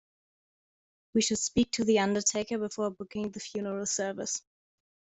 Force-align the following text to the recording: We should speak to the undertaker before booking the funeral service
We 1.13 1.21
should 1.21 1.37
speak 1.37 1.69
to 1.73 1.83
the 1.85 1.99
undertaker 1.99 2.57
before 2.57 2.89
booking 2.89 3.29
the 3.29 3.39
funeral 3.39 3.85
service 3.85 4.41